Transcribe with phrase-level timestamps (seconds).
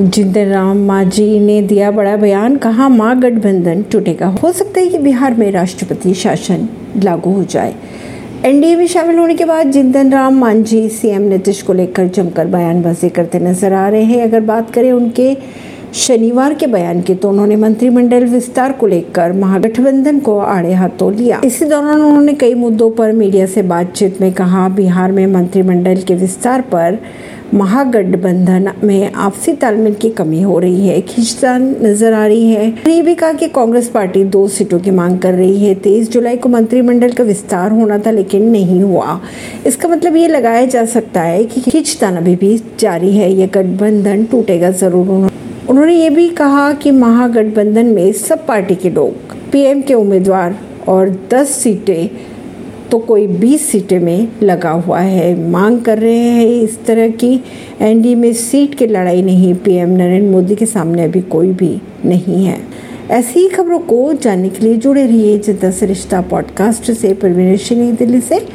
[0.00, 4.98] जितेंद्र राम मांझी ने दिया बड़ा बयान, कहा, माँ, गठबंधन टूटेगा। हो सकता है कि
[4.98, 7.74] बिहार में राष्ट्रपति शासन लागू हो जाए।
[8.44, 13.08] एनडीए में शामिल होने के बाद जितेंद्र राम मांझी सीएम नीतीश को लेकर जमकर बयानबाजी
[13.08, 15.36] करते नज़र आ रहे हैं। अगर बात करें उनके
[15.96, 21.40] शनिवार के बयान की तो उन्होंने मंत्रिमंडल विस्तार को लेकर महागठबंधन को आड़े हाथों लिया।
[21.44, 26.14] इसी दौरान उन्होंने कई मुद्दों पर मीडिया से बातचीत में कहा, बिहार में मंत्रिमंडल के
[26.14, 26.98] विस्तार पर
[27.54, 33.00] महागठबंधन में आपसी तालमेल की कमी हो रही है। खिंचतान नज़र आ रही है। ये
[33.02, 36.48] भी कहा कि कांग्रेस पार्टी दो सीटों की मांग कर रही है। तेईस जुलाई को
[36.48, 39.20] मंत्रिमंडल का विस्तार होना था, लेकिन नहीं हुआ।
[39.66, 44.24] इसका मतलब ये लगाया जा सकता है कि खिंचतान अभी भी जारी है। यह गठबंधन
[44.24, 45.30] टूटेगा ज़रूर।
[45.68, 49.12] उन्होंने ये भी कहा कि महागठबंधन में सब पार्टी के लोग,
[49.52, 50.56] पीएम के उम्मीदवार
[50.88, 52.08] और 10 सीटें
[52.92, 57.44] तो कोई 20 सीटें में लगा हुआ है। मांग कर रहे हैं इस तरह की।
[57.80, 62.46] एनडीए में सीट की लड़ाई नहीं। पीएम नरेंद्र मोदी के सामने अभी कोई भी नहीं
[62.46, 62.58] है।
[63.10, 67.58] ऐसी ही खबरों को जानने के लिए जुड़े रहिए जनता सरिश्ता रिश्ता पॉडकास्ट से। परवीन
[67.72, 68.46] नई दिल्ली से।